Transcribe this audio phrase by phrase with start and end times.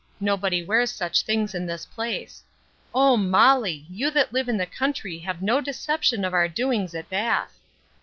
[0.19, 2.41] No body wears such things in this place
[2.91, 3.85] O Molly!
[3.87, 7.59] you that live in the country have no deception of our doings at Bath.